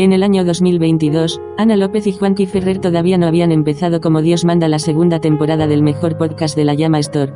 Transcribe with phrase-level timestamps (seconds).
[0.00, 4.46] En el año 2022, Ana López y Juanqui Ferrer todavía no habían empezado como Dios
[4.46, 7.34] manda la segunda temporada del mejor podcast de la Llama Store.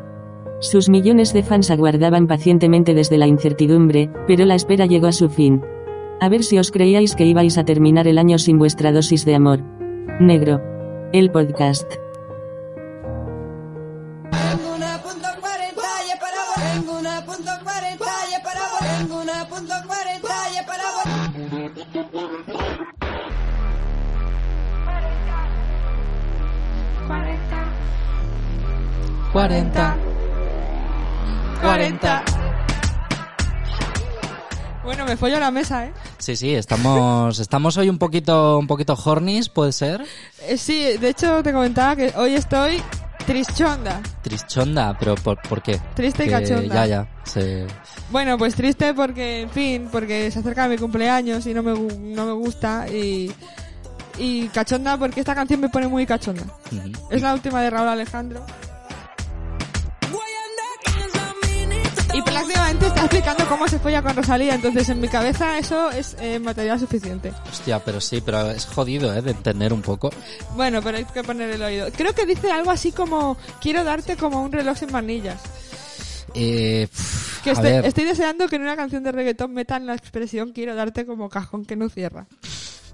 [0.60, 5.28] Sus millones de fans aguardaban pacientemente desde la incertidumbre, pero la espera llegó a su
[5.28, 5.60] fin.
[6.22, 9.34] A ver si os creíais que ibais a terminar el año sin vuestra dosis de
[9.34, 9.60] amor.
[10.18, 10.62] Negro.
[11.12, 11.92] El podcast.
[14.30, 16.16] Tengo una punto 40 y he
[18.42, 18.98] parado.
[18.98, 20.33] Tengo una punto 40
[29.34, 29.96] 40.
[31.60, 32.24] 40.
[34.84, 35.92] Bueno, me follo la mesa, ¿eh?
[36.18, 40.04] Sí, sí, estamos, estamos hoy un poquito, un poquito hornies, ¿puede ser?
[40.46, 42.80] Eh, sí, de hecho te comentaba que hoy estoy
[43.26, 44.00] trischonda.
[44.22, 45.80] Trischonda, pero ¿por, por qué?
[45.96, 46.72] Triste y cachonda.
[46.72, 47.64] Ya, ya, sí.
[48.12, 52.24] Bueno, pues triste porque, en fin, porque se acerca mi cumpleaños y no me, no
[52.24, 53.32] me gusta y
[54.16, 56.44] y cachonda porque esta canción me pone muy cachonda.
[57.10, 58.46] Es la última de Raúl Alejandro
[62.14, 66.16] Y prácticamente está explicando cómo se folla con Rosalía, entonces en mi cabeza eso es
[66.20, 67.32] eh, material suficiente.
[67.50, 69.20] Hostia, pero sí, pero es jodido, ¿eh?
[69.20, 70.10] De entender un poco.
[70.54, 71.88] Bueno, pero hay que poner el oído.
[71.90, 75.40] Creo que dice algo así como, quiero darte como un reloj sin manillas.
[76.34, 79.94] Eh, pff, Que a estoy, estoy deseando que en una canción de reggaetón metan la
[79.94, 82.26] expresión quiero darte como cajón que no cierra.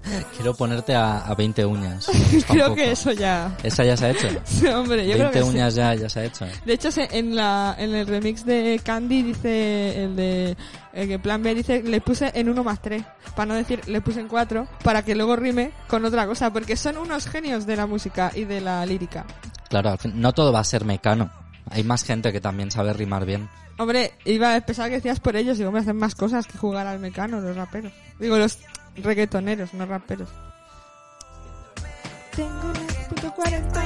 [0.35, 2.07] quiero ponerte a, a 20 uñas.
[2.29, 2.75] creo Tampoco.
[2.75, 3.55] que eso ya...
[3.63, 4.27] ¿Esa ya se ha hecho?
[4.77, 5.49] Hombre, yo creo 20 que sí.
[5.49, 6.45] uñas ya, ya se ha hecho.
[6.65, 10.57] De hecho, en, la, en el remix de Candy dice el de
[10.93, 13.03] el que Plan B dice le puse en 1 más 3,
[13.35, 16.75] para no decir le puse en 4, para que luego rime con otra cosa, porque
[16.75, 19.25] son unos genios de la música y de la lírica.
[19.69, 21.31] Claro, no todo va a ser mecano.
[21.69, 23.47] Hay más gente que también sabe rimar bien.
[23.77, 26.85] Hombre, iba a pensar que decías por ellos, digo, me hacen más cosas que jugar
[26.87, 27.93] al mecano, los raperos.
[28.19, 28.57] Digo, los
[28.97, 30.29] reggaetoneros, no raperos.
[32.35, 33.83] Tengo una puto 40.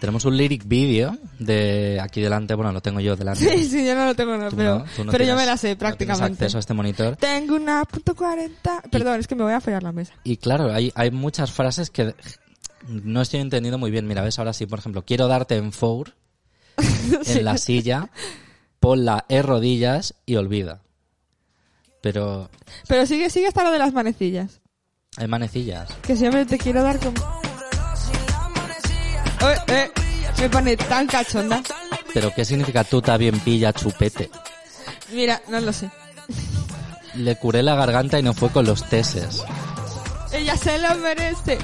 [0.00, 3.40] Tenemos un lyric video de aquí delante, bueno, lo tengo yo delante.
[3.40, 5.56] Sí, sí, yo no lo tengo, no, pero, no, tú no pero yo me la
[5.56, 6.44] sé tienes prácticamente.
[6.44, 7.16] acceso a este monitor.
[7.16, 8.82] Tengo una punto 40.
[8.92, 10.14] Perdón, es que me voy a fallar la mesa.
[10.22, 12.14] Y claro, hay, hay muchas frases que
[12.86, 14.06] no estoy entendiendo muy bien.
[14.06, 16.14] Mira, ves, ahora sí, por ejemplo, quiero darte en four,
[17.26, 18.10] en la silla,
[18.78, 20.80] ponla en rodillas y olvida.
[22.12, 22.48] Pero
[22.86, 24.62] Pero sigue, sigue hasta lo de las manecillas.
[25.18, 25.90] hay manecillas.
[26.02, 27.20] Que siempre te quiero dar como...
[29.40, 29.90] Oh, eh,
[30.40, 31.62] me pone tan cachonda.
[32.14, 34.30] Pero ¿qué significa tú bien pilla chupete?
[35.12, 35.90] Mira, no lo sé.
[37.14, 39.42] Le curé la garganta y no fue con los teses.
[40.32, 41.58] Ella se lo merece.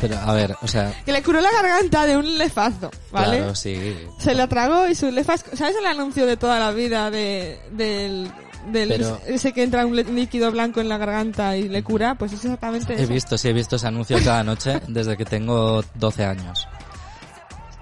[0.00, 3.38] Pero, a ver, o sea, Que le curó la garganta de un lefazo, ¿vale?
[3.38, 3.96] claro, sí.
[4.18, 5.44] Se la tragó y su lefas...
[5.54, 8.30] ¿Sabes el anuncio de toda la vida de, del...
[8.72, 12.14] del Pero- ese que entra un líquido blanco en la garganta y le cura?
[12.16, 13.12] Pues es exactamente He eso.
[13.12, 16.66] visto, sí, he visto ese anuncio cada noche desde que tengo 12 años.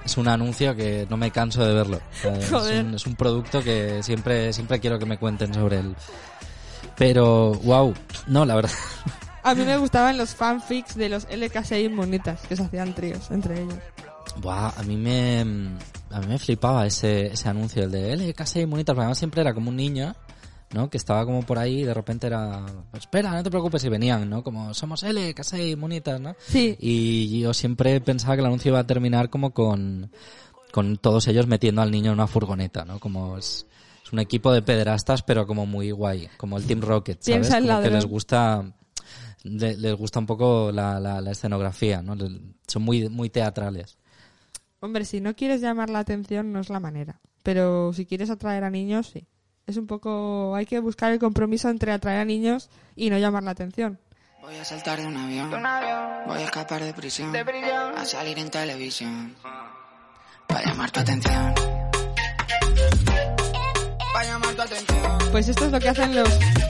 [0.04, 2.00] Es un anuncio que no me canso de verlo.
[2.20, 2.84] Sea, Es Joder.
[2.84, 5.94] un, es un producto que siempre, siempre quiero que me cuenten sobre él.
[6.96, 7.94] Pero, wow,
[8.26, 8.70] no, la verdad.
[9.44, 13.60] A mí me gustaban los fanfics de los LK6 monitas, que se hacían tríos entre
[13.62, 13.74] ellos.
[14.40, 15.40] Buah, a mí me,
[16.10, 19.40] a mí me flipaba ese, ese anuncio, el de L, casi bonitas, porque además siempre
[19.40, 20.14] era como un niño,
[20.72, 20.88] ¿no?
[20.90, 24.28] Que estaba como por ahí y de repente era, espera, no te preocupes, y venían,
[24.30, 24.42] ¿no?
[24.42, 26.34] Como, somos L, casi bonitas, ¿no?
[26.46, 26.76] Sí.
[26.78, 30.10] Y yo siempre pensaba que el anuncio iba a terminar como con,
[30.72, 32.98] con todos ellos metiendo al niño en una furgoneta, ¿no?
[32.98, 33.66] Como es,
[34.04, 37.48] es un equipo de pederastas, pero como muy guay, como el Team Rocket, ¿sabes?
[37.48, 38.72] Como que les gusta,
[39.44, 42.14] le- les gusta un poco la, la, la escenografía, ¿no?
[42.14, 43.98] Le- Son muy, muy teatrales.
[44.80, 47.20] Hombre, si no quieres llamar la atención no es la manera.
[47.44, 49.26] Pero si quieres atraer a niños, sí.
[49.66, 50.54] Es un poco...
[50.54, 53.98] Hay que buscar el compromiso entre atraer a niños y no llamar la atención.
[54.42, 55.50] Voy a saltar de un avión.
[56.26, 57.34] Voy a escapar de prisión.
[57.36, 59.36] A salir en televisión.
[60.48, 61.54] Para llamar tu atención.
[64.12, 65.21] Para llamar tu atención.
[65.32, 66.28] Pues esto es lo que hacen los,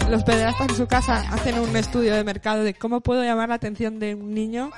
[0.08, 1.20] los pederastas en su casa.
[1.32, 4.70] Hacen un estudio de mercado de cómo puedo llamar la atención de un niño.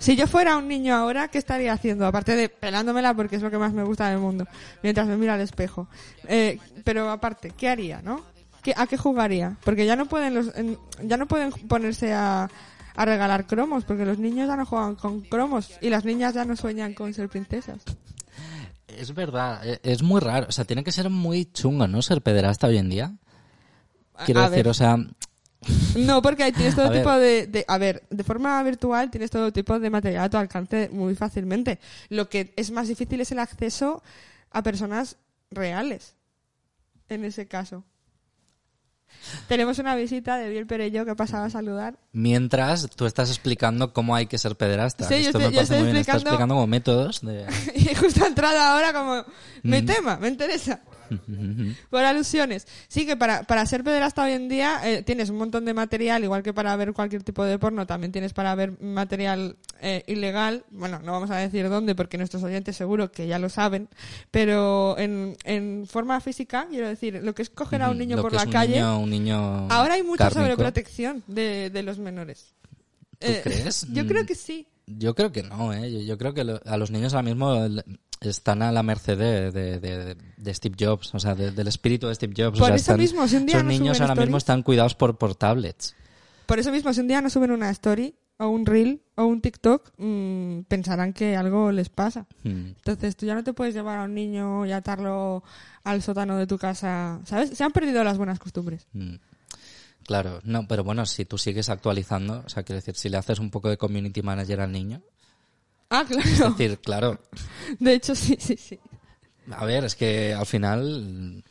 [0.00, 2.06] Si yo fuera un niño ahora, ¿qué estaría haciendo?
[2.06, 4.46] Aparte de pelándomela porque es lo que más me gusta del mundo.
[4.82, 5.88] Mientras me mira al espejo.
[6.26, 8.22] Eh, pero aparte, ¿qué haría, no?
[8.62, 9.56] ¿Qué ¿qué- ¿a qué jugaría?
[9.64, 10.50] Porque ya no pueden los,
[11.02, 12.50] ya no pueden ponerse a,
[12.96, 16.44] a regalar cromos, porque los niños ya no juegan con cromos y las niñas ya
[16.44, 17.78] no sueñan con ser princesas.
[18.88, 20.46] Es verdad, e- es muy raro.
[20.48, 22.02] O sea, tiene que ser muy chungo, ¿no?
[22.02, 23.12] Ser pederasta hoy en día.
[24.24, 24.70] Quiero a decir, ver.
[24.70, 24.96] o sea,
[25.96, 29.78] No, porque tienes todo tipo de, de- A ver, de forma virtual tienes todo tipo
[29.78, 31.78] de material a tu alcance muy fácilmente.
[32.08, 34.02] Lo que es más difícil es el acceso
[34.50, 35.16] a personas
[35.50, 36.14] reales.
[37.08, 37.84] En ese caso.
[39.48, 41.98] Tenemos una visita de Biel Perello que pasaba a saludar.
[42.12, 45.08] mientras tú estás explicando cómo hay que ser pederasta.
[45.08, 45.96] Sí, yo Esto estoy- me yo estoy muy bien.
[45.96, 47.46] Estás explicando- explicando como métodos de...
[47.74, 49.24] Y justo ha entrado ahora como...
[49.62, 49.86] Mi Mm.
[49.86, 50.80] tema, me interesa.
[51.90, 52.66] Por alusiones.
[52.88, 56.22] Sí, que para, para ser pederasta hoy en día eh, tienes un montón de material,
[56.24, 60.64] igual que para ver cualquier tipo de porno, también tienes para ver material eh, ilegal.
[60.70, 63.88] Bueno, no vamos a decir dónde porque nuestros oyentes seguro que ya lo saben,
[64.30, 68.22] pero en, en forma física, quiero decir, lo que es coger a un niño Lo
[68.22, 68.74] por la un calle.
[68.74, 70.40] niño- un niño Ahora hay mucha cárnico.
[70.42, 72.54] sobreprotección de, de los menores.
[73.18, 73.86] ¿Tú crees?
[73.92, 74.66] Yo creo que sí.
[74.96, 75.92] Yo creo que no, ¿eh?
[75.92, 77.54] Yo, yo creo que lo- a los niños ahora mismo
[78.20, 82.08] están a la merced de, de- de- de Steve Jobs, o sea, de- del espíritu
[82.08, 82.56] de Steve Jobs.
[82.58, 84.94] o Por sea, eso están- mismo, si un día no niños ahora mismo están cuidados
[84.94, 85.94] por, por tablets.
[86.46, 89.40] Por eso mismo, si un día no suben una story o un reel o un
[89.40, 92.26] TikTok, mm, pensarán que algo les pasa.
[92.44, 92.68] Mm.
[92.76, 95.42] Entonces tú ya no te puedes llevar a un niño y atarlo
[95.84, 97.50] al sótano de tu casa, ¿sabes?
[97.50, 98.86] Se han perdido las buenas costumbres.
[98.92, 99.16] Mm.
[100.08, 103.38] Claro, no, pero bueno, si tú sigues actualizando, o sea, quiero decir, si le haces
[103.40, 105.02] un poco de community manager al niño,
[105.90, 106.50] Ah, es claro.
[106.54, 107.20] decir, claro,
[107.78, 108.80] De hecho, sí, sí, sí.
[109.50, 111.44] a ver, es que al final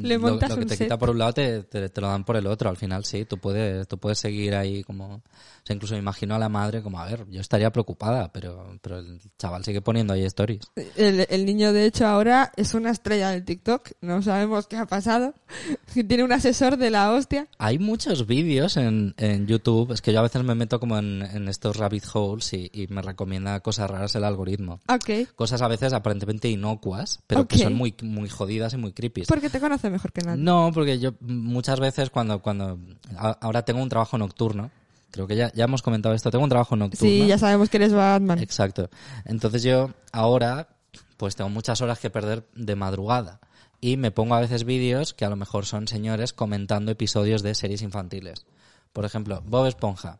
[0.00, 0.86] Le lo, montas lo que un te set.
[0.86, 3.24] quita por un lado te, te, te lo dan por el otro, al final sí,
[3.24, 5.20] tú puedes, tú puedes seguir ahí como, o
[5.64, 8.98] sea, incluso me imagino a la madre como, a ver, yo estaría preocupada, pero, pero
[8.98, 10.60] el chaval sigue poniendo ahí stories.
[10.96, 13.90] El, el niño, de hecho, ahora es una estrella del TikTok.
[14.00, 15.34] No sabemos qué ha pasado.
[15.94, 17.46] Tiene un asesor de la hostia.
[17.58, 21.22] Hay muchos vídeos en, en YouTube, es que yo a veces me meto como en,
[21.22, 24.80] en estos rabbit holes y, y me recomienda cosas raras el algoritmo.
[24.88, 25.28] Ok.
[25.36, 27.62] Cosas a veces aparentemente inocuas, pero que Ok.
[27.62, 29.22] son muy, muy jodidas y muy creepy.
[29.26, 30.42] Porque te conoce mejor que nadie.
[30.42, 32.78] No, porque yo muchas veces cuando, cuando
[33.16, 34.70] ahora tengo un trabajo nocturno,
[35.10, 37.08] creo que ya, ya hemos comentado esto, tengo un trabajo nocturno.
[37.08, 38.38] Sí, ya sabemos que eres Batman.
[38.38, 38.90] Exacto.
[39.24, 40.68] Entonces yo ahora
[41.16, 43.40] pues tengo muchas horas que perder de madrugada
[43.80, 47.54] y me pongo a veces vídeos que a lo mejor son señores comentando episodios de
[47.54, 48.44] series infantiles.
[48.92, 50.18] Por ejemplo, Bob Esponja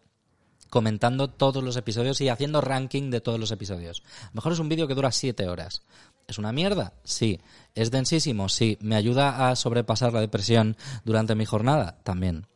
[0.73, 4.03] comentando todos los episodios y haciendo ranking de todos los episodios.
[4.23, 5.83] A lo mejor es un vídeo que dura siete horas.
[6.29, 6.95] ¿Es una mierda?
[7.05, 7.41] Sí.
[7.75, 8.49] ¿Es densísimo?
[8.49, 8.79] Sí.
[8.81, 11.99] ¿Me ayuda a sobrepasar la depresión durante mi jornada?
[12.05, 12.47] También.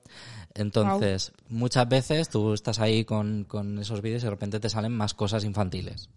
[0.55, 4.93] Entonces, muchas veces tú estás ahí con, con esos vídeos y de repente te salen
[4.93, 6.09] más cosas infantiles.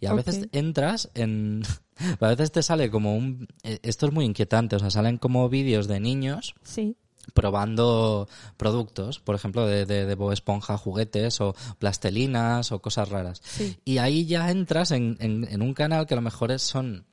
[0.00, 1.62] Y a veces entras en...
[2.20, 3.46] A veces te sale como un...
[3.62, 6.96] eh, Esto es muy inquietante, o sea, salen como vídeos de niños Sí.
[7.34, 13.40] Probando productos, por ejemplo, de, de, de Bob Esponja, juguetes o plastelinas o cosas raras.
[13.44, 13.76] Sí.
[13.84, 17.04] Y ahí ya entras en, en, en un canal que a lo mejor es- son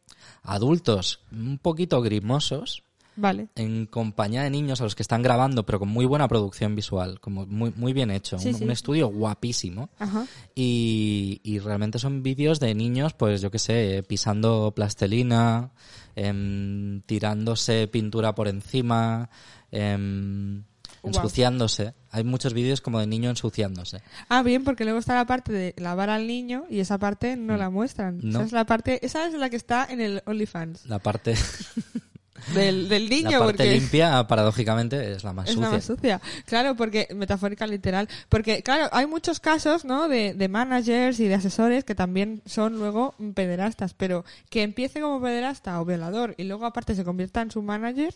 [0.44, 2.84] adultos un poquito grimosos
[3.16, 3.50] Vale.
[3.56, 7.20] en compañía de niños a los que están grabando, pero con muy buena producción visual,
[7.20, 8.64] como muy, muy bien hecho, Sí, un, sí.
[8.64, 9.90] un estudio guapísimo.
[10.00, 10.26] Ajá.
[10.56, 15.72] Y, y realmente son vídeos de niños, pues yo qué sé, pisando plastelina,
[16.16, 19.30] em, tirándose pintura por encima,
[19.72, 20.64] em,
[21.04, 21.94] ensuciándose.
[22.12, 24.02] Hay muchos vídeos como de niño ensuciándose.
[24.28, 27.58] Ah, bien, porque luego está la parte de lavar al niño y esa parte no
[27.58, 28.20] la muestran.
[28.22, 28.40] No.
[28.40, 31.36] Esa es la parte, esa es la que está en el OnlyFans La parte,
[32.54, 35.68] del, del niño, la parte porque limpia, paradójicamente, es la más es sucia.
[35.68, 36.22] la más sucia.
[36.46, 40.08] Claro, porque metafórica literal, porque claro, hay muchos casos, ¿no?
[40.08, 45.22] De, de managers y de asesores que también son luego pederastas, pero que empiece como
[45.22, 48.14] pederasta o violador y luego aparte se convierta en su manager.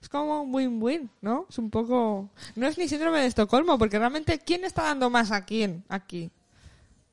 [0.00, 1.46] Es como un win-win, ¿no?
[1.48, 2.30] Es un poco...
[2.54, 6.30] No es ni síndrome de Estocolmo, porque realmente, ¿quién está dando más a quién aquí?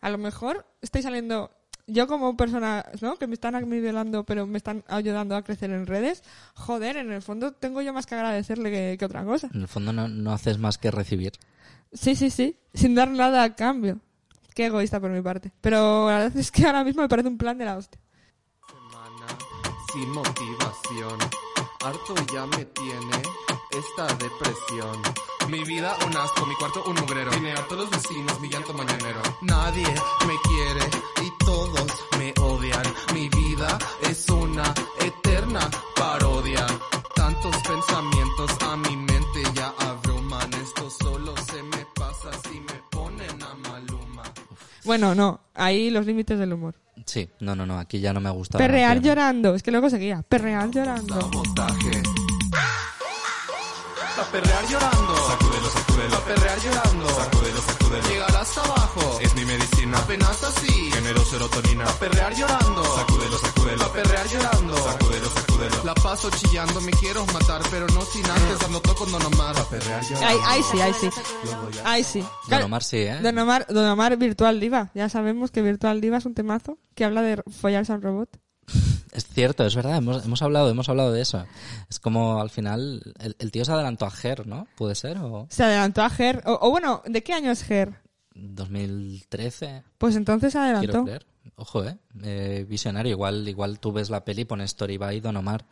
[0.02, 1.52] A lo mejor estoy saliendo
[1.88, 3.18] yo como persona, ¿no?
[3.18, 6.24] Que me están a mí violando, pero me están ayudando a crecer en redes.
[6.56, 9.50] Joder, en el fondo tengo yo más que agradecerle que, que otra cosa.
[9.54, 11.34] En el fondo no, no haces más que recibir.
[11.92, 12.58] Sí, sí, sí.
[12.74, 14.00] Sin dar nada a cambio.
[14.56, 15.52] Qué egoísta por mi parte.
[15.62, 18.00] Pero la verdad es que ahora mismo me parece un plan de la hostia.
[18.68, 19.38] semana
[19.92, 21.20] sin motivación.
[21.84, 23.22] Harto ya me tiene
[23.72, 25.02] esta depresión.
[25.50, 27.30] Mi vida un asco, mi cuarto un mugrero.
[27.32, 29.22] Tiene a todos los vecinos, mi llanto mañanero.
[29.42, 29.88] Nadie
[30.25, 30.86] me quiere
[31.24, 32.84] y todos me odian.
[33.13, 33.78] Mi vida
[34.10, 36.66] es una eterna parodia.
[37.16, 40.54] Tantos pensamientos a mi mente ya abruman.
[40.54, 44.24] Esto solo se me pasa si me ponen a maluma.
[44.86, 45.42] Bueno, no.
[45.54, 46.75] Ahí los límites del humor.
[47.05, 48.57] Sí, no, no, no, aquí ya no me gusta.
[48.57, 49.15] Perrear demasiado.
[49.15, 49.55] llorando.
[49.55, 50.24] Es que luego seguía.
[50.27, 51.22] Perrear llorando.
[51.22, 52.03] Sabotaje.
[54.31, 55.15] Perrear llorando.
[55.27, 56.19] Sacúdelo, sacúdelo.
[56.25, 57.10] Perrear llorando.
[57.10, 57.42] Sacúdelo,
[58.57, 59.19] abajo.
[59.22, 59.98] Es mi medicina.
[60.00, 60.91] Apenas así.
[60.91, 61.86] Genero serotonina.
[61.86, 62.83] Pa' perrear llorando.
[62.95, 63.77] Sacúdelo, sacúdelo.
[63.79, 64.75] Pa' perrear llorando.
[64.77, 65.83] Sacúdelo, sacúdelo.
[65.83, 69.55] La paso chillando, me quiero matar, pero no sin antes dando toque con Don Omar.
[69.55, 70.27] Pa' perrear llorando.
[70.27, 71.10] Ahí, ahí sí, ahí sí.
[71.83, 72.24] Ahí sí.
[72.48, 73.19] Don Omar sí, ¿eh?
[73.22, 74.91] Don Omar, Don Omar Virtual Diva.
[74.93, 78.29] Ya sabemos que Virtual Diva es un temazo que habla de follarse a un robot.
[79.13, 81.45] Es cierto, es verdad, hemos, hemos hablado, hemos hablado de eso.
[81.88, 84.65] Es como al final, el, el tío se adelantó a Ger, ¿no?
[84.75, 85.19] ¿Puede ser?
[85.19, 86.41] ¿O Se adelantó a Ger.
[86.48, 88.01] O, o bueno, ¿de qué año es Ger?
[88.36, 89.84] 2013?
[89.98, 91.04] Pues entonces Quiero adelantó.
[91.06, 91.25] creer.
[91.56, 91.98] Ojo, ¿eh?
[92.24, 93.12] Eh, Visionario.
[93.12, 95.66] Igual, igual tú ves la peli y pones Story by Don Omar.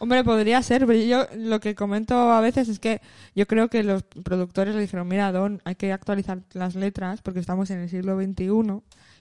[0.00, 3.00] Hombre, podría ser, pero yo lo que comento a veces es que
[3.34, 7.40] yo creo que los productores le dijeron, mira, Don, hay que actualizar las letras porque
[7.40, 8.46] estamos en el siglo XXI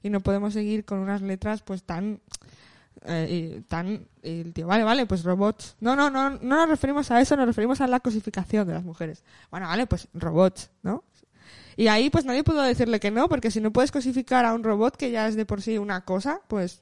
[0.03, 2.19] y no podemos seguir con unas letras pues tan...
[3.05, 5.75] eh, y tan y el tío, vale, vale, pues robots.
[5.79, 8.83] No, no, no, no nos referimos a eso, nos referimos a la cosificación de las
[8.83, 9.23] mujeres.
[9.49, 11.03] Bueno, vale, pues robots, ¿no?
[11.75, 14.63] Y ahí pues nadie pudo decirle que no, porque si no puedes cosificar a un
[14.63, 16.81] robot que ya es de por sí una cosa, pues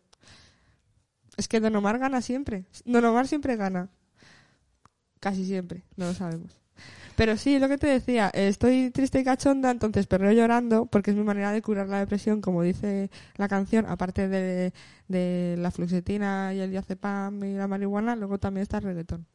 [1.38, 2.66] es que Don Omar gana siempre.
[2.86, 3.90] Don Omar siempre gana.
[5.20, 6.60] Casi siempre, no lo sabemos.
[7.16, 11.18] Pero sí, lo que te decía, estoy triste y cachonda, entonces perreo llorando, porque es
[11.18, 14.74] mi manera de curar la depresión, como dice la canción, aparte de,
[15.08, 19.26] de la fluoxetina y el diazepam y la marihuana, luego también está el reggaetón.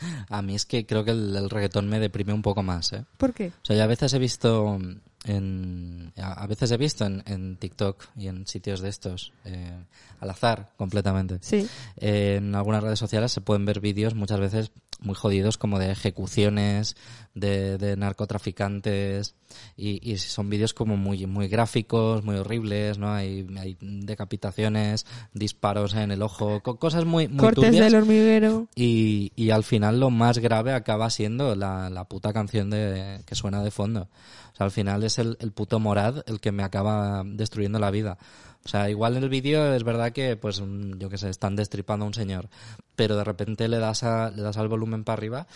[0.28, 3.04] A mí es que creo que el, el reggaetón me deprime un poco más, ¿eh?
[3.16, 3.48] ¿Por qué?
[3.48, 4.78] O sea, yo a veces he visto
[5.24, 9.76] en, a a veces he visto en, en TikTok y en sitios de estos, eh,
[10.20, 11.38] al azar, completamente.
[11.40, 11.68] Sí.
[11.96, 15.90] Eh, en algunas redes sociales se pueden ver vídeos muchas veces muy jodidos como de
[15.92, 16.96] ejecuciones,
[17.34, 19.34] de, de narcotraficantes
[19.76, 23.12] y, y son vídeos como muy muy gráficos, muy horribles, ¿no?
[23.12, 27.84] Hay, hay decapitaciones, disparos en el ojo, co- cosas muy, muy Cortes turbias.
[27.92, 28.66] del hormiguero.
[28.74, 33.34] Y, y al final lo más grave acaba siendo la, la puta canción de, que
[33.34, 34.08] suena de fondo.
[34.52, 37.90] O sea, al final es el, el puto Morad el que me acaba destruyendo la
[37.92, 38.18] vida.
[38.68, 40.62] O sea, igual en el vídeo es verdad que, pues,
[40.98, 42.50] yo qué sé, están destripando a un señor,
[42.96, 45.46] pero de repente le das, a, le das al volumen para arriba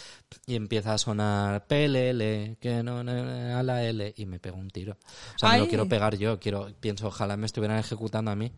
[0.46, 4.96] y empieza a sonar PLL, que no, a la L, y me pego un tiro.
[5.34, 5.68] O sea, me lo Ay.
[5.68, 8.50] quiero pegar yo, quiero, pienso, ojalá me estuvieran ejecutando a mí.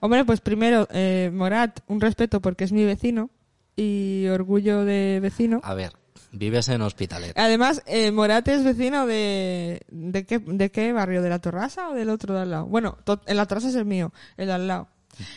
[0.00, 3.30] Hombre, pues primero, eh, Morat, un respeto porque es mi vecino
[3.76, 5.60] y orgullo de vecino.
[5.62, 5.92] A ver,
[6.32, 7.36] vives en Hospitalet.
[7.38, 9.82] Además, eh, Morat es vecino de...
[9.88, 11.22] ¿de qué, ¿De qué barrio?
[11.22, 12.66] ¿De la Torrasa o del otro de al lado?
[12.66, 14.88] Bueno, en la Torrasa es el mío, el de al lado.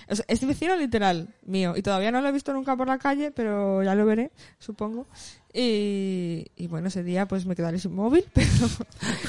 [0.09, 2.97] O sea, es vecino literal mío y todavía no lo he visto nunca por la
[2.97, 5.07] calle, pero ya lo veré, supongo.
[5.55, 8.47] Y, y bueno, ese día pues me quedaré sin móvil, pero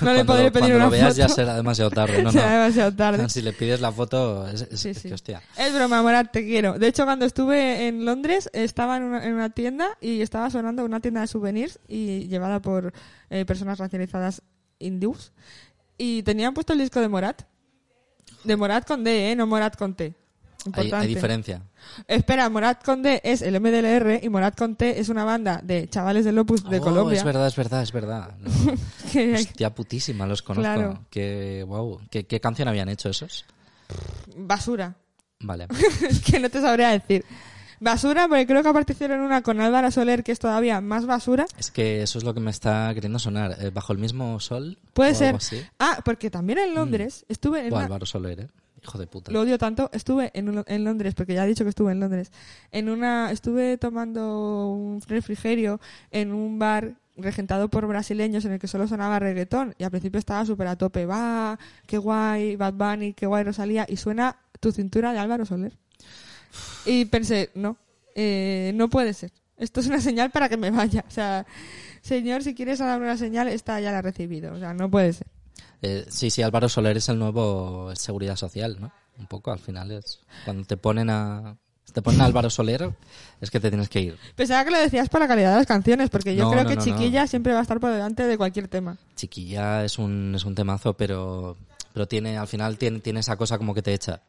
[0.01, 2.23] no le podré pedir cuando una lo veas ya será demasiado tarde.
[2.23, 2.63] No, Será no.
[2.63, 3.29] demasiado tarde.
[3.35, 5.09] Si le pides la foto, es, es- Sí, es sí.
[5.09, 5.43] que hostia.
[5.59, 6.79] Es broma, Morat, te quiero.
[6.79, 10.85] De hecho, cuando estuve en Londres, estaba en una, en una tienda y estaba sonando
[10.85, 12.93] una tienda de souvenirs y llevada por
[13.29, 14.43] eh, personas racializadas
[14.79, 15.33] hindús.
[15.99, 17.43] Y tenían puesto el disco de Morat.
[18.45, 19.37] De Morat con D, ¿eh?
[19.37, 20.15] No Morat con T.
[20.67, 20.97] Hay, Importante.
[20.97, 21.63] hay diferencia.
[22.09, 25.89] Espera, Morat con D es el MDLR y Morat con T es una banda de
[25.89, 27.19] chavales del Opus de Oh, Colombia.
[27.19, 28.35] Es verdad, es verdad, es verdad.
[28.39, 28.51] No.
[29.35, 30.63] Hostia putísima, los conozco.
[30.63, 31.05] Claro.
[31.11, 32.01] Que, wow.
[32.11, 33.45] ¿Qué, ¿Qué canción habían hecho esos?
[34.37, 34.95] basura.
[35.41, 35.67] Vale.
[36.09, 37.25] es que no te sabría decir.
[37.81, 41.45] Basura, porque creo que aparecieron una con Álvaro Soler que es todavía más basura.
[41.59, 43.57] Es que eso es lo que me está queriendo sonar.
[43.61, 44.79] Eh, ¿Bajo el mismo sol?
[44.95, 45.27] Puede o ser.
[45.29, 45.61] algo así.
[45.79, 48.49] Ah, porque también en Londres estuve en O una- Álvaro Soler, ¿eh?
[48.85, 49.33] Hijo de puta.
[49.33, 52.31] lo odio tanto, estuve en, en Londres, porque ya he dicho que estuve en Londres.
[52.71, 58.67] En una, estuve tomando un refrigerio en un bar regentado por brasileños en el que
[58.67, 63.13] solo sonaba reggaetón y al principio estaba súper a tope, va, qué guay, Bad Bunny,
[63.15, 65.77] qué guay Rosalía y suena tu cintura de Álvaro Soler.
[66.87, 67.77] Y pensé, no,
[68.15, 69.33] eh, no puede ser.
[69.57, 71.05] Esto es una señal para que me vaya.
[71.07, 71.47] O sea,
[72.01, 74.53] señor, si quieres darme una señal, esta ya la he recibido.
[74.53, 75.27] O sea, no puede ser.
[75.87, 78.91] Eh, sí, sí, Álvaro Soler es el nuevo Seguridad Social, ¿no?
[79.19, 80.21] Un poco, al final es...
[80.45, 81.57] Cuando te ponen a...
[81.93, 82.91] Te ponen a Álvaro Soler,
[83.41, 84.19] es que te tienes que ir.
[84.35, 86.71] Pensaba que lo decías por la calidad de las canciones, porque yo No, creo no,
[86.71, 88.97] que no, Chiquilla siempre va a estar por delante de cualquier tema.
[89.15, 91.57] Chiquilla es un, es un temazo, pero,
[91.93, 94.23] pero tiene, al final tiene, tiene esa cosa como que te echa.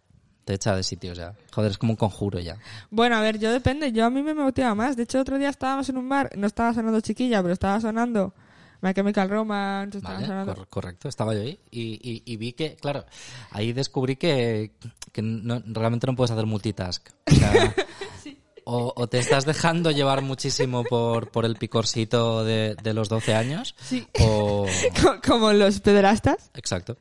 [0.44, 1.34] Te echa de sitios ya.
[1.54, 2.58] Joder, es como un conjuro ya.
[2.92, 3.92] Bueno, a ver, yo depende.
[3.92, 4.96] Yo a mí me motiva más.
[4.96, 8.34] De hecho, otro día estábamos en un bar, no estaba sonando Chiquilla, pero estaba sonando
[8.82, 11.60] My Chemical Romance, Vale, cor- correcto, estaba yo ahí.
[11.72, 13.06] Y, y, y vi que, claro,
[13.52, 14.72] ahí descubrí que,
[15.12, 17.10] que no- realmente no puedes hacer multitask.
[17.32, 17.74] O sea,
[18.66, 23.34] o, o te estás dejando llevar muchísimo por, por el picorcito de, de los 12
[23.36, 24.08] años, Sí.
[24.20, 24.66] o...
[25.02, 26.50] Co- Como los pederastas.
[26.56, 26.98] Exacto.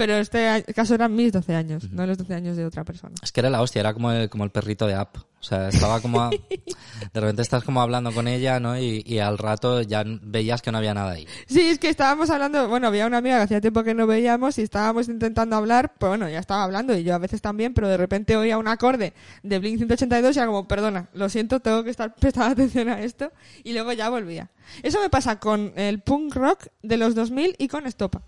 [0.00, 3.14] Pero este a- caso eran mis 12 años, no los 12 años de otra persona.
[3.22, 5.14] Es que era la hostia, era como el, como el perrito de App.
[5.18, 6.22] O sea, estaba como...
[6.22, 6.30] a-
[7.12, 8.78] de repente estás como hablando con ella, ¿no?
[8.78, 11.26] Y, y al rato ya veías que no había nada ahí.
[11.46, 14.56] Sí, es que estábamos hablando, bueno, había una amiga que hacía tiempo que no veíamos
[14.58, 17.86] y estábamos intentando hablar, pues bueno, ya estaba hablando y yo a veces también, pero
[17.86, 21.84] de repente oía un acorde de Blink 182 y era como, perdona, lo siento, tengo
[21.84, 23.32] que estar prestando atención a esto
[23.64, 24.48] y luego ya volvía.
[24.82, 28.22] Eso me pasa con el punk rock de los 2000 y con Estopa.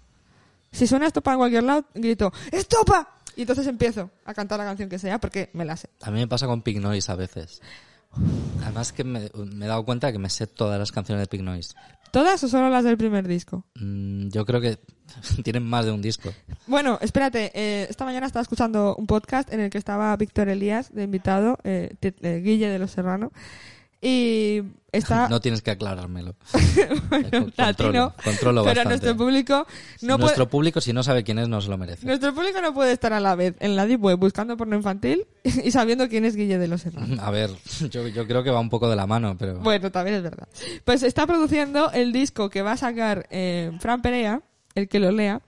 [0.73, 3.17] Si suena Estopa en cualquier lado, grito, ¡Estopa!
[3.37, 5.89] Y entonces empiezo a cantar la canción que sea porque me la sé.
[6.03, 7.63] A mí me pasa con Pig Noise a veces.
[8.63, 11.43] Además que me, me he dado cuenta que me sé todas las canciones de Pig
[11.43, 11.75] Noise.
[12.13, 13.65] ¿Todas o solo las del primer disco?
[13.77, 14.79] Mm, yo creo que
[15.45, 16.31] tienen más de un disco.
[16.67, 20.95] Bueno, espérate, eh, esta mañana estaba escuchando un podcast en el que estaba Víctor Elías
[20.95, 23.33] de invitado, eh, eh, Guille de los Serrano,
[24.05, 25.29] y está...
[25.31, 26.35] No tienes que aclarármelo.
[27.09, 29.67] bueno, Controlo- latino, controlo pero nuestro público
[30.03, 30.51] no Nuestro puede...
[30.51, 32.05] público, si no sabe quién es, no se lo merece.
[32.05, 35.25] Nuestro público no puede estar a la vez en la Deep Web buscando porno infantil
[35.45, 37.23] y sabiendo quién es Guille de los Serrano.
[37.23, 37.51] A ver,
[37.91, 39.61] yo, yo creo que va un poco de la mano, pero...
[39.61, 40.49] Bueno, también es verdad.
[40.85, 44.43] Pues está produciendo el disco que va a sacar eh, Fran Perea,
[44.75, 45.41] el que lo lea,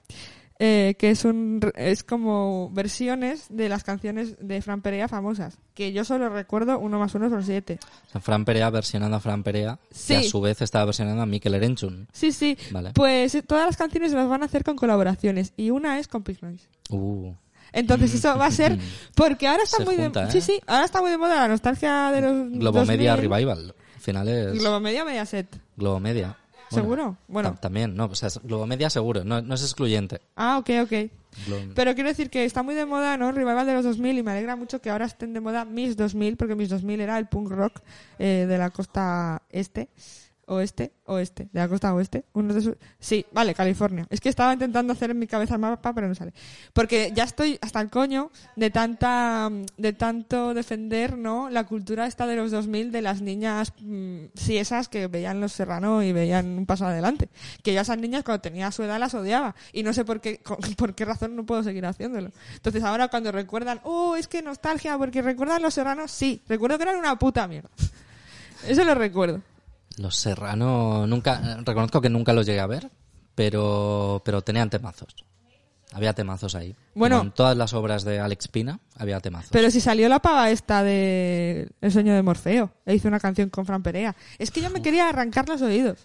[0.60, 5.92] eh, que es un es como versiones de las canciones de Fran Perea famosas, que
[5.92, 7.78] yo solo recuerdo uno más uno son siete.
[8.08, 10.14] O sea, Fran Perea versionando a Fran Perea, Sí.
[10.14, 12.06] que a su vez estaba versionando a Mikel Erenchun.
[12.12, 12.56] Sí, sí.
[12.70, 12.92] Vale.
[12.94, 16.22] Pues eh, todas las canciones las van a hacer con colaboraciones y una es con
[16.22, 16.68] Pig Noise.
[16.90, 17.32] Uh,
[17.72, 18.78] Entonces eso va a ser
[19.16, 20.32] porque ahora está Se muy junta, de ¿eh?
[20.32, 23.30] sí, sí, ahora está muy de moda la nostalgia de los Globomedia 2000.
[23.30, 23.74] Revival.
[23.96, 25.48] Al final es Globomedia Mediaset.
[25.76, 26.36] Globomedia.
[26.74, 27.16] ¿Seguro?
[27.28, 27.52] Bueno.
[27.54, 30.20] ta- También, no, o sea, es Globomedia seguro, no, no es excluyente.
[30.36, 30.92] Ah, ok, ok.
[31.46, 33.32] Glo- Pero quiero decir que está muy de moda, ¿no?
[33.32, 36.36] Revival de los 2000 y me alegra mucho que ahora estén de moda Miss 2000,
[36.36, 37.80] porque Miss 2000 era el punk rock
[38.18, 39.88] eh, de la costa este,
[40.46, 42.24] oeste, oeste, de la costa oeste.
[42.32, 42.74] Uno de sus...
[42.98, 44.06] Sí, vale, California.
[44.10, 46.32] Es que estaba intentando hacer en mi cabeza el mapa, pero no sale.
[46.72, 51.50] Porque ya estoy hasta el coño de tanta, de tanto defender, ¿no?
[51.50, 56.02] La cultura esta de los 2000 de las niñas, mm, esas que veían Los Serrano
[56.02, 57.28] y veían un paso adelante.
[57.62, 59.54] Que yo a esas niñas cuando tenía su edad las odiaba.
[59.72, 62.30] Y no sé por qué, con- por qué razón no puedo seguir haciéndolo.
[62.54, 66.84] Entonces ahora cuando recuerdan, oh, es que nostalgia, porque recuerdan Los Serranos, sí, recuerdo que
[66.84, 67.70] eran una puta mierda.
[68.68, 69.42] Eso lo recuerdo.
[69.98, 72.90] Los Serrano, nunca, reconozco que nunca los llegué a ver,
[73.34, 75.14] pero, pero tenían temazos.
[75.92, 76.74] Había temazos ahí.
[76.94, 77.18] Bueno.
[77.18, 79.50] Como en todas las obras de Alex Pina, había temazos.
[79.52, 83.48] Pero si salió la pava esta de El sueño de Morfeo, e hizo una canción
[83.50, 84.16] con Fran Perea.
[84.38, 86.04] Es que yo me quería arrancar los oídos.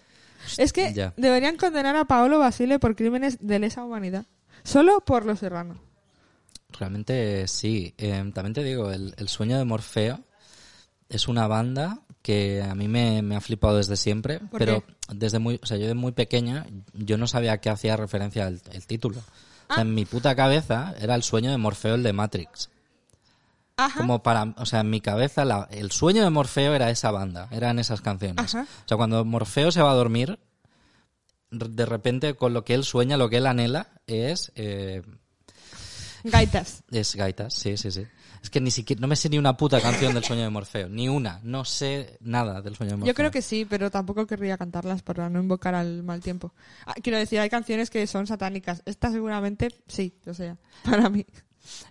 [0.56, 1.12] Es que Ya.
[1.16, 4.26] deberían condenar a Paolo Basile por crímenes de lesa humanidad.
[4.62, 5.78] Solo por los serranos.
[6.78, 7.92] Realmente sí.
[7.98, 10.20] Eh, también te digo, el, el sueño de Morfeo
[11.08, 14.94] es una banda que a mí me, me ha flipado desde siempre, ¿Por pero qué?
[15.14, 18.46] desde muy, o sea, yo de muy pequeña yo no sabía a qué hacía referencia
[18.46, 19.20] el, el título.
[19.68, 22.68] O sea, en mi puta cabeza era el sueño de Morfeo el de Matrix.
[23.76, 23.98] Ajá.
[24.00, 27.48] Como para, o sea, en mi cabeza la- el sueño de Morfeo era esa banda,
[27.50, 28.54] eran esas canciones.
[28.54, 28.62] Ajá.
[28.84, 30.38] O sea, cuando Morfeo se va a dormir,
[31.50, 35.02] de repente con lo que él sueña, lo que él anhela es eh,
[36.24, 36.82] Gaitas.
[36.90, 38.06] es gaitas, sí, sí, sí.
[38.42, 40.88] Es que ni siquiera, no me sé ni una puta canción del sueño de Morfeo,
[40.88, 43.12] ni una, no sé nada del sueño de Morfeo.
[43.12, 46.54] Yo creo que sí, pero tampoco querría cantarlas para no invocar al mal tiempo.
[46.86, 48.82] Ah, quiero decir, hay canciones que son satánicas.
[48.86, 51.26] Esta seguramente sí, o sea, para mí.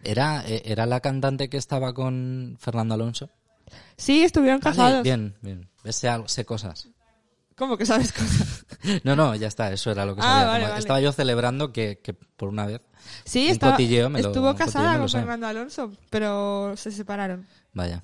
[0.04, 3.30] Era, eh, era la cantante que estaba con Fernando Alonso.
[3.98, 5.04] Sí, estuvieron casados.
[5.04, 5.70] bien, bien.
[5.86, 6.90] Sé, sé cosas.
[7.60, 8.66] ¿Cómo que sabes cosas?
[9.04, 10.46] No, no, ya está, eso era lo que Ah, sabía.
[10.48, 10.80] vale, Como vale.
[10.80, 12.80] Estaba yo celebrando que, que por una vez.
[13.26, 15.10] Sí, Un estaba, cotilleo me lo- estuvo casada con.
[15.10, 17.46] Fernando Alonso, pero se separaron.
[17.74, 18.02] Vaya.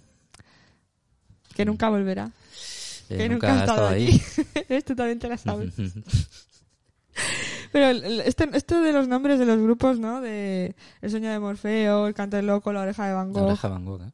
[1.55, 2.29] Que nunca volverá.
[3.09, 4.21] eh, que nunca ha estado ahí.
[4.21, 4.65] aquí.
[4.73, 5.73] Esto también te la sabes.
[7.71, 7.89] Pero
[8.21, 10.19] este- esto de los nombres de los grupos, ¿no?
[10.21, 13.47] De El sueño de Morfeo, El canto del loco, La oreja de Van La Gogh.
[13.47, 14.11] oreja de Van Gogh, ¿eh?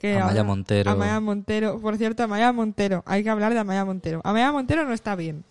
[0.00, 0.90] Que Amaya ahora- Montero.
[0.90, 1.78] Amaya Montero.
[1.80, 3.04] Por cierto, Amaya Montero.
[3.06, 4.20] Hay que hablar de Amaya Montero.
[4.24, 5.44] Amaya Montero no está bien.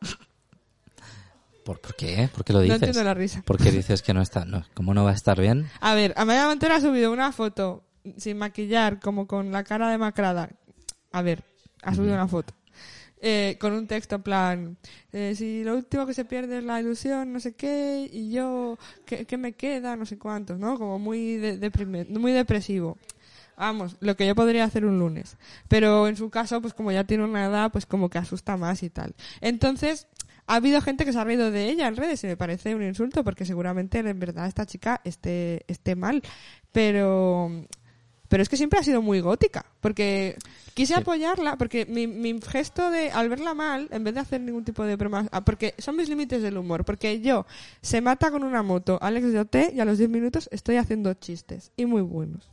[1.64, 2.28] ¿Por, por qué?
[2.34, 2.76] ¿Por qué lo No dices?
[2.82, 3.42] entiendo la risa.
[3.42, 4.44] ¿Por qué dices que no está?
[4.44, 5.68] No, ¿Cómo no va a estar bien?
[5.80, 7.82] A ver, Amaya Montero ha subido una foto
[8.16, 10.48] sin maquillar, como con la cara demacrada.
[11.12, 11.44] A ver,
[11.82, 12.54] ha subido una foto.
[13.20, 14.76] Eh, con un texto en plan,
[15.12, 18.78] eh, si lo último que se pierde es la ilusión, no sé qué, y yo,
[19.04, 19.96] ¿qué, qué me queda?
[19.96, 20.78] No sé cuántos, ¿no?
[20.78, 22.96] Como muy, de, deprime- muy depresivo.
[23.58, 25.36] Vamos, lo que yo podría hacer un lunes.
[25.66, 28.84] Pero en su caso, pues como ya tiene una edad, pues como que asusta más
[28.84, 29.14] y tal.
[29.40, 30.06] Entonces,
[30.46, 32.82] ha habido gente que se ha reído de ella en redes y me parece un
[32.84, 36.22] insulto porque seguramente en verdad esta chica esté, esté mal.
[36.72, 37.50] Pero,
[38.28, 39.66] pero es que siempre ha sido muy gótica.
[39.80, 40.36] Porque
[40.74, 41.00] quise Sí.
[41.00, 44.84] apoyarla, porque mi, mi gesto de, al verla mal, en vez de hacer ningún tipo
[44.84, 46.84] de broma, ah, porque son mis límites del humor.
[46.84, 47.44] Porque yo,
[47.82, 51.12] se mata con una moto, Alex de OT, y a los 10 minutos estoy haciendo
[51.14, 51.72] chistes.
[51.76, 52.48] Y muy buenos.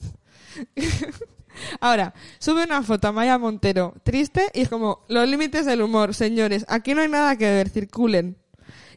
[1.80, 6.13] Ahora, sube una foto a Maya Montero, triste, y es como, los límites del humor,
[6.13, 8.38] señores, aquí no hay nada que ver, circulen.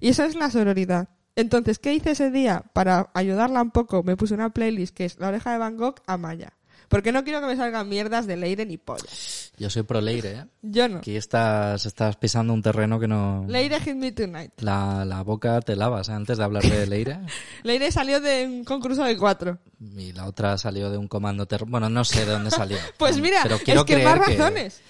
[0.01, 1.09] Y eso es la sororidad.
[1.37, 2.65] Entonces, ¿qué hice ese día?
[2.73, 6.03] Para ayudarla un poco, me puse una playlist que es La oreja de Van Gogh
[6.07, 6.58] a Maya.
[6.89, 9.53] Porque no quiero que me salgan mierdas de Leire ni pollas.
[9.59, 10.45] Yo soy pro Leire, ¿eh?
[10.63, 10.99] Yo no.
[10.99, 13.45] Aquí estás, estás pisando un terreno que no...
[13.47, 14.53] Leire Hit Me Tonight.
[14.61, 16.13] La, la boca te lavas ¿eh?
[16.13, 17.19] antes de hablar de Leire.
[17.63, 19.59] Leire salió de un concurso de cuatro.
[19.81, 21.69] Y la otra salió de un comando terror.
[21.69, 22.79] Bueno, no sé de dónde salió.
[22.97, 24.81] Pues mira, Pero quiero es que más razones.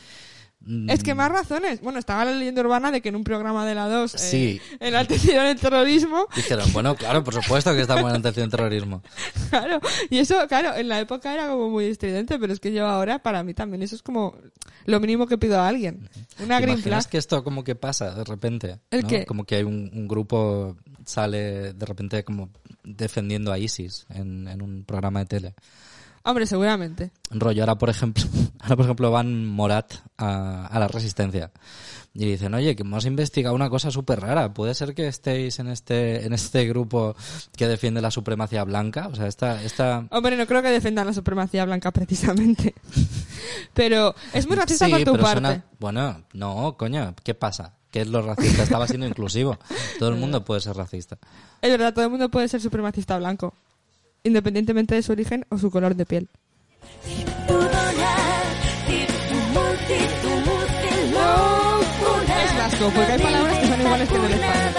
[0.88, 1.80] Es que más razones.
[1.80, 4.60] Bueno, estaba la leyenda urbana de que en un programa de la 2 eh, Sí.
[4.80, 6.26] enaltecieron el terrorismo.
[6.36, 9.02] Dijeron, bueno, claro, por supuesto que estamos en atención terrorismo.
[9.50, 9.80] Claro.
[10.10, 13.18] Y eso, claro, en la época era como muy estridente, pero es que yo ahora,
[13.20, 14.36] para mí también, eso es como
[14.84, 16.08] lo mínimo que pido a alguien.
[16.42, 17.06] Una ¿Te green flag.
[17.08, 18.78] que esto como que pasa de repente?
[18.90, 19.08] ¿El ¿no?
[19.08, 19.24] qué?
[19.24, 22.50] Como que hay un, un grupo sale de repente como
[22.84, 25.54] defendiendo a ISIS en, en un programa de tele.
[26.28, 27.10] Hombre, seguramente.
[27.30, 28.22] Rollo, ahora por ejemplo,
[28.60, 31.50] ahora por ejemplo van Morat a, a la resistencia
[32.14, 35.68] y dicen, oye, que hemos investigado una cosa súper rara, puede ser que estéis en
[35.68, 37.14] este, en este grupo
[37.56, 41.12] que defiende la supremacía blanca, o sea, esta, esta, Hombre, no creo que defendan la
[41.12, 42.74] supremacía blanca precisamente.
[43.74, 45.40] pero es muy racista Sí, por tu pero parte.
[45.40, 47.74] suena- Bueno, no, coño, ¿qué pasa?
[47.90, 48.64] ¿Qué es lo racista?
[48.64, 49.58] Estaba siendo inclusivo.
[49.98, 51.16] Todo el mundo puede ser racista.
[51.62, 53.54] Es verdad, todo el mundo puede ser supremacista blanco,
[54.28, 56.28] independientemente de su origen o su color de piel.
[62.44, 64.72] Es vasco, porque hay palabras que son iguales que en el español.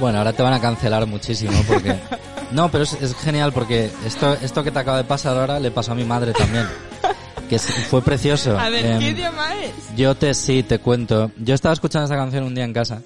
[0.00, 1.96] Bueno, ahora te van a cancelar muchísimo porque...
[2.50, 5.72] No, pero es, es genial porque esto, esto que te acaba de pasar ahora le
[5.72, 6.68] pasó a mi madre también.
[7.48, 8.56] Que fue precioso.
[8.56, 9.72] A ver, Em, ¿qué idioma es?
[9.96, 11.32] Yo te sí, te cuento.
[11.36, 13.02] Yo estaba escuchando esta canción un día en casa.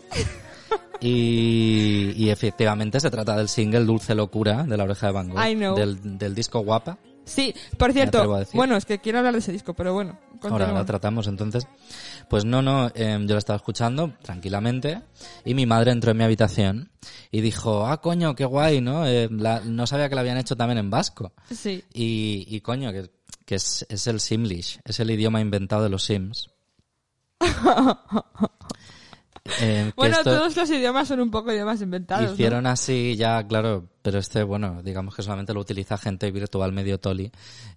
[1.00, 5.40] Y, y efectivamente se trata del single Dulce Locura de la oreja de Van Gogh.
[5.46, 5.76] I know.
[5.76, 6.98] Del, del disco Guapa.
[7.24, 10.86] Sí, por cierto, bueno, es que quiero hablar de ese disco, pero bueno, Ahora la
[10.86, 11.66] tratamos entonces.
[12.30, 15.02] Pues no, no, em, yo la estaba escuchando tranquilamente
[15.44, 16.90] y mi madre entró en mi habitación
[17.30, 19.06] y dijo, ah, coño, qué guay, ¿no?
[19.06, 21.32] Eh, la- no sabía que la habían hecho también en vasco.
[21.54, 21.84] Sí.
[21.92, 23.10] Y, y coño, que,
[23.44, 26.48] que es, es el Simlish, es el idioma inventado de los Sims.
[29.60, 32.26] Eh, Bueno, esto todos los idiomas son un poco idiomas inventados.
[32.26, 32.32] ¿no?
[32.34, 36.98] hicieron así ya, claro, pero este, bueno, digamos que solamente lo utiliza gente virtual medio
[36.98, 37.30] toli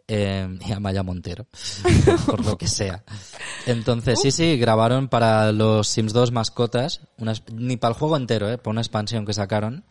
[0.07, 1.45] eh, y Amaya Montero,
[2.25, 3.03] por lo que sea.
[3.65, 8.49] Entonces, sí, sí, grabaron para los Sims 2 mascotas, una, ni para el juego entero,
[8.49, 9.83] eh, para una expansión que sacaron,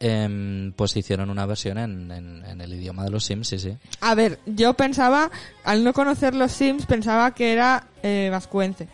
[0.00, 3.76] em, pues hicieron una versión en, en- en el idioma de los Sims, sí, sí.
[4.00, 5.30] A ver, yo pensaba,
[5.64, 8.88] al no conocer los Sims, pensaba que era eh, vascuence.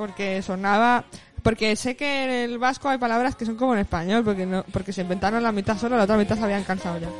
[0.00, 1.04] Porque sonaba...
[1.42, 4.64] Porque sé que en el vasco hay palabras que son como en español, porque no,
[4.72, 7.10] porque se inventaron la mitad solo, la otra mitad se habían cansado ya.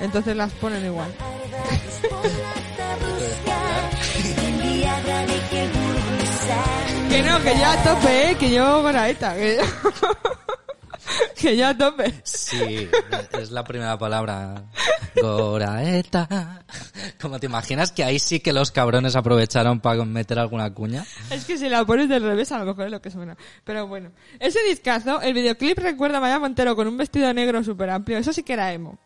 [0.00, 1.14] Entonces las ponen igual.
[7.08, 9.62] que no, que yo a tope, eh, que yo goraeta, que yo...
[11.40, 12.14] que yo a tope.
[12.24, 12.88] Sí,
[13.38, 14.64] es la primera palabra.
[15.20, 16.62] Goraeta.
[17.20, 21.04] Como te imaginas que ahí sí que los cabrones aprovecharon para meter alguna cuña.
[21.30, 23.36] Es que si la pones del revés a lo mejor es lo que suena.
[23.64, 24.10] Pero bueno.
[24.40, 28.18] Ese discazo, el videoclip recuerda a Maya Montero con un vestido negro súper amplio.
[28.18, 28.98] Eso sí que era emo.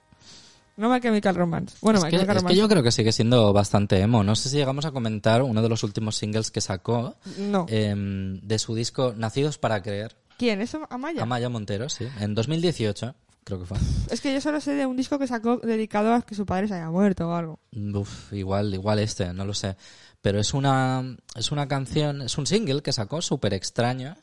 [0.76, 1.76] No My Chemical Romance.
[1.80, 4.22] Bueno, Es que, Chemical es que yo creo que sigue siendo bastante emo.
[4.22, 7.66] No sé si llegamos a comentar uno de los últimos singles que sacó No.
[7.68, 10.14] em, de su disco Nacidos para Creer.
[10.38, 10.60] ¿Quién?
[10.62, 11.22] ¿Eso Amaya?
[11.22, 12.08] Amaya Montero, sí.
[12.20, 13.76] En 2018, creo que fue.
[14.10, 16.68] Es que yo solo sé de un disco que sacó dedicado a que su padre
[16.68, 17.58] se haya muerto o algo.
[17.72, 19.76] Uf, igual, igual este, no lo sé.
[20.22, 24.16] Pero es una, es una canción, es un single que sacó súper extraño,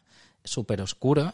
[0.43, 1.31] súper oscuro,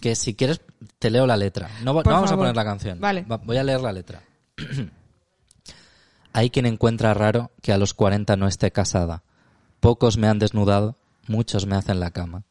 [0.00, 0.60] que si quieres
[0.98, 1.70] te leo la letra.
[1.84, 3.00] No, vamos a poner la canción.
[3.00, 3.22] Vale.
[3.22, 4.22] Va- voy a leer la letra.
[6.32, 9.22] Hay quien encuentra raro que a los 40 no esté casada.
[9.80, 10.96] Pocos me han desnudado,
[11.28, 12.42] muchos me hacen la cama.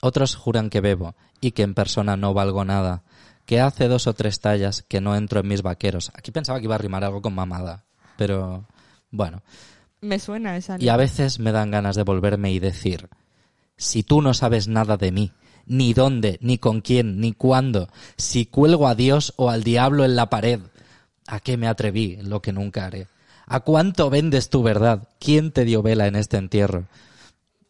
[0.00, 3.02] Otros juran que bebo y que en persona no valgo nada,
[3.44, 6.10] que hace dos o tres tallas que no entro en mis vaqueros.
[6.14, 7.84] Aquí pensaba que iba a rimar algo con mamada,
[8.16, 8.66] pero
[9.10, 9.42] bueno.
[10.00, 10.76] Me suena esa.
[10.78, 13.08] Y a veces me dan ganas de volverme y decir,
[13.76, 15.32] si tú no sabes nada de mí,
[15.66, 20.16] ni dónde, ni con quién, ni cuándo, si cuelgo a Dios o al diablo en
[20.16, 20.60] la pared,
[21.26, 23.08] ¿a qué me atreví lo que nunca haré?
[23.46, 25.08] ¿A cuánto vendes tu verdad?
[25.20, 26.86] ¿Quién te dio vela en este entierro?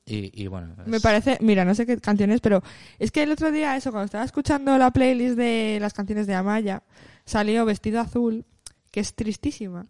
[0.09, 2.63] Y, y bueno, es- Me parece, mira, no sé qué canciones, pero
[2.99, 6.35] es que el otro día, eso, cuando estaba escuchando la playlist de las canciones de
[6.35, 6.83] Amaya,
[7.25, 8.45] salió Vestido Azul,
[8.93, 9.87] que es tristísima,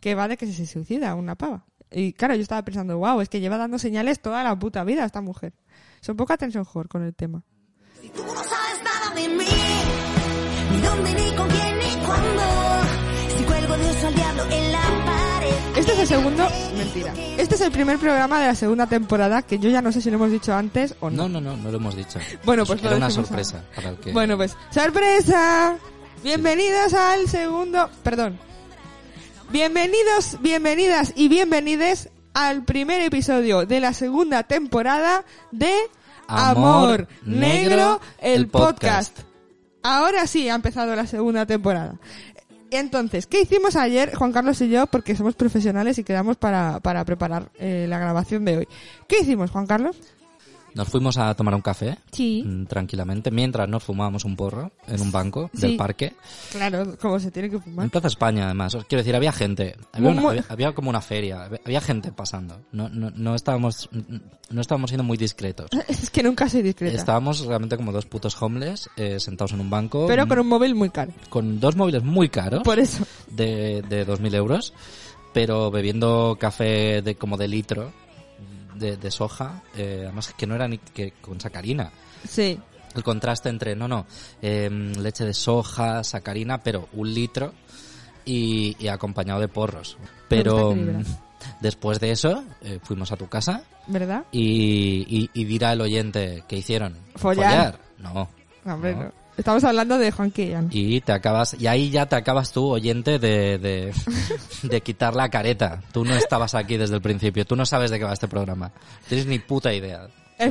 [0.00, 1.66] que va de que se suicida una pava.
[1.92, 5.04] Y claro, yo estaba pensando, wow, es que lleva dando señales toda la puta vida
[5.04, 5.52] esta mujer.
[6.16, 7.42] Poco atención whore con el tema.
[8.00, 9.44] Si tú no sabes nada de mí,
[16.06, 17.12] segundo, mentira.
[17.36, 20.10] Este es el primer programa de la segunda temporada que yo ya no sé si
[20.10, 21.28] lo hemos dicho antes o no.
[21.28, 22.18] No, no, no, no lo hemos dicho.
[22.44, 24.12] Bueno, pues lo Era una sorpresa para el que...
[24.12, 25.76] Bueno, pues sorpresa.
[26.22, 28.38] Bienvenidos al segundo, perdón.
[29.50, 35.74] Bienvenidos, bienvenidas y bienvenides al primer episodio de la segunda temporada de
[36.28, 39.18] Amor Negro, el podcast.
[39.82, 41.94] Ahora sí ha empezado la segunda temporada.
[42.70, 44.86] Entonces, ¿qué hicimos ayer, Juan Carlos y yo?
[44.86, 48.68] Porque somos profesionales y quedamos para, para preparar eh, la grabación de hoy.
[49.08, 49.96] ¿Qué hicimos, Juan Carlos?
[50.74, 52.42] Nos fuimos a tomar un café, Sí.
[52.46, 55.62] mm, tranquilamente, mientras nos fumábamos un porro en un banco Sí.
[55.62, 56.14] del parque.
[56.52, 57.84] Claro, como se tiene que fumar.
[57.84, 58.74] En Plaza España, además.
[58.74, 59.76] Os Quiero decir, había gente.
[59.92, 61.44] Había, una- había- había como una feria.
[61.44, 62.60] Había, había gente pasando.
[62.72, 63.88] No, no, no estábamos,
[64.50, 65.70] no estábamos siendo muy discretos.
[65.88, 66.96] Es que nunca soy discreta.
[66.96, 70.06] Estábamos realmente como dos putos homeless eh, sentados en un banco.
[70.06, 71.12] Pero mm, con un móvil muy caro.
[71.28, 73.04] con dos móviles muy caros Por eso.
[73.30, 74.72] de, de 2.000 euros,
[75.32, 77.92] pero bebiendo café de como de litro
[78.80, 81.90] de, de soja, eh, además que no era ni que con sacarina.
[82.28, 82.58] Sí.
[82.94, 84.06] El contraste entre, no, no,
[84.42, 87.52] eh, leche de soja, sacarina, pero un litro
[88.24, 89.96] y, y acompañado de porros.
[90.28, 91.04] Pero mm,
[91.60, 94.24] después de eso, eh, fuimos a tu casa ¿Verdad?
[94.32, 96.96] y, y, y dirá el oyente que hicieron.
[97.14, 97.78] Follar.
[97.98, 98.28] No.
[98.64, 99.04] No, hombre, No.
[99.04, 99.12] no.
[99.36, 100.68] Estamos hablando de Juan Quillan.
[100.70, 103.92] Y te acabas, y ahí ya te acabas tú, oyente, de, de,
[104.62, 105.82] de quitar la careta.
[105.92, 108.70] Tú no estabas aquí desde el principio, tú no sabes de qué va este programa.
[109.08, 110.08] Tienes ni puta idea.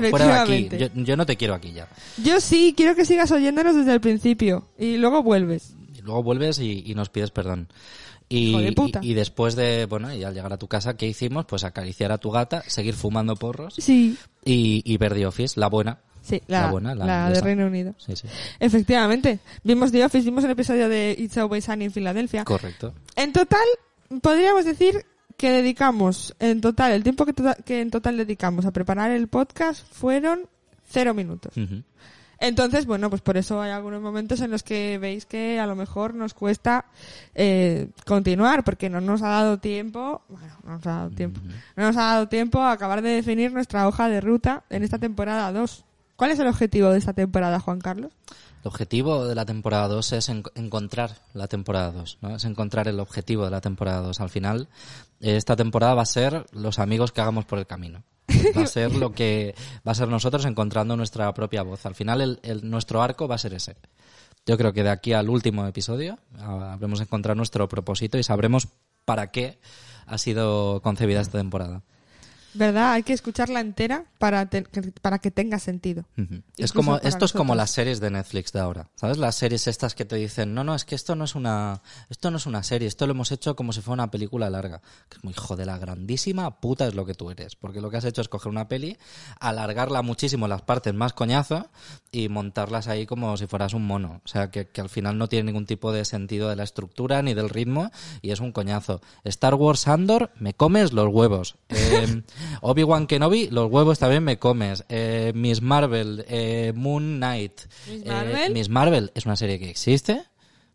[0.10, 0.34] Fuera de
[0.68, 1.88] aquí, yo, yo no te quiero aquí ya.
[2.24, 4.68] Yo sí, quiero que sigas oyéndonos desde el principio.
[4.78, 5.76] Y luego vuelves.
[5.96, 7.68] Y luego vuelves y, y nos pides perdón.
[8.32, 9.00] Y, Hijo de puta.
[9.02, 11.46] y, y después de, bueno, y al llegar a tu casa, ¿qué hicimos?
[11.46, 14.16] Pues acariciar a tu gata, seguir fumando porros Sí.
[14.46, 15.98] y, y ver The Office, la buena.
[16.30, 17.42] Sí, la, La buena, la la de.
[17.42, 17.96] Reino Unido.
[17.98, 18.28] Sí, sí.
[18.60, 19.40] Efectivamente.
[19.64, 22.46] Vimos The Office, vimos un episodio de It's Always Sunny en Filadelfia.
[22.46, 22.94] Correcto.
[23.16, 23.66] En total,
[24.22, 25.06] podríamos decir
[25.38, 29.28] que dedicamos, en total, el tiempo que, tota- que en total dedicamos a preparar el
[29.28, 30.42] podcast fueron
[30.88, 31.54] cero minutos.
[32.42, 35.76] Entonces, bueno, pues por eso hay algunos momentos en los que veis que a lo
[35.76, 36.86] mejor nos cuesta
[37.36, 41.42] eh, continuar, porque no nos ha dado tiempo, bueno, no nos ha dado tiempo,
[41.76, 44.98] no nos ha dado tiempo a acabar de definir nuestra hoja de ruta en esta
[45.00, 45.84] temporada 2.
[46.20, 48.12] ¿Cuál es el objetivo de esta temporada, Juan Carlos?
[48.62, 52.36] El objetivo de la temporada 2 es en- encontrar la temporada 2, ¿no?
[52.36, 54.20] Es encontrar el objetivo de la temporada 2.
[54.20, 54.68] Al final,
[55.22, 58.04] esta temporada va a ser los amigos que hagamos por el camino.
[58.56, 59.56] Va a ser lo que
[59.88, 61.86] va a ser nosotros encontrando nuestra propia voz.
[61.86, 63.78] Al final, el- nuestro arco va a ser ese.
[64.46, 68.68] Yo creo que de aquí al último episodio ah, habremos encontrado nuestro propósito y sabremos
[69.06, 69.58] para qué
[70.06, 71.82] ha sido concebida esta temporada.
[72.54, 72.94] ¿Verdad?
[72.94, 74.64] Hay que escucharla entera para, te-
[75.02, 76.06] para que tenga sentido.
[76.58, 78.90] Es como, esto es como las series de Netflix de ahora.
[78.96, 79.18] ¿Sabes?
[79.18, 82.32] Las series estas que te dicen, no, no, es que esto no es una, esto
[82.32, 84.82] no es una serie, esto lo hemos hecho como si fuera una película larga.
[85.10, 87.56] Que es muy hijo de la grandísima puta es lo que tú eres.
[87.56, 88.98] Porque lo que has hecho es coger una peli,
[89.40, 91.70] alargarla muchísimo las partes más coñazo
[92.12, 94.22] y montarlas ahí como si fueras un mono.
[94.26, 97.22] O sea, que, que al final no tiene ningún tipo de sentido de la estructura
[97.22, 99.02] ni del ritmo y es un coñazo.
[99.24, 101.56] Star Wars Andor, me comes los huevos.
[102.00, 102.24] Eh,
[102.62, 104.84] Obi-Wan Kenobi, los huevos también me comes.
[104.90, 107.62] Eh, Miss Marvel, eh, Moon Knight.
[107.90, 108.54] ¿Miss Eh, Marvel?
[108.54, 110.24] Miss Marvel es una serie que existe.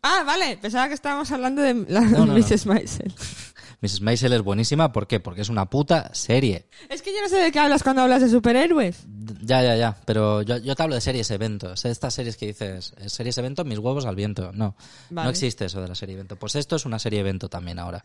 [0.01, 0.57] Ah, vale.
[0.57, 2.33] Pensaba que estábamos hablando de la No, no.
[2.33, 2.65] Mrs.
[2.67, 3.13] Maisel.
[3.81, 4.01] Mrs.
[4.01, 5.19] Maisel es buenísima, ¿por qué?
[5.19, 6.65] Porque es una puta serie.
[6.89, 9.03] Es que yo no sé de qué hablas cuando hablas de superhéroes.
[9.41, 11.83] Ya, ya, ya, pero yo, yo te hablo de series eventos.
[11.85, 14.51] Estas series que dices, series evento, mis huevos al viento.
[14.53, 14.75] No,
[15.09, 15.25] Vale.
[15.25, 16.35] no existe eso de la serie evento.
[16.37, 18.03] Pues esto es una serie evento también ahora.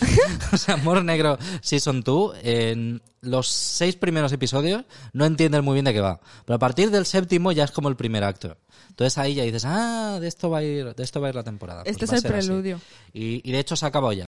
[0.52, 5.84] o sea, Amor Negro Season 2, en los seis primeros episodios no entiendes muy bien
[5.84, 6.20] de qué va.
[6.44, 8.56] Pero a partir del séptimo ya es como el primer acto.
[8.88, 11.36] Entonces ahí ya dices, ah, de esto va a ir, de esto va a ir
[11.36, 11.82] la temporada.
[11.84, 12.80] Este Pues es va el preludio.
[13.12, 14.26] Y, y de hecho se ha acabado ya.